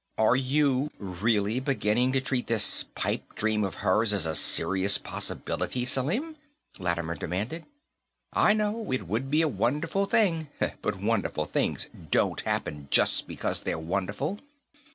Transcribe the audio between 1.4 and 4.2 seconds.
beginning to treat this pipe dream of hers